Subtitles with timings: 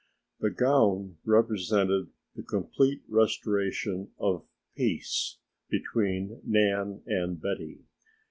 [0.39, 5.37] The gown represented the complete restoration of peace
[5.69, 7.83] between Nan and Betty.